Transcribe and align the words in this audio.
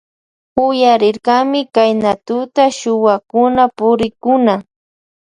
Uyarirkami 0.65 1.59
Kayna 1.75 2.11
tuta 2.25 2.63
chuwakuna 2.79 3.63
purikkuna. 3.77 4.53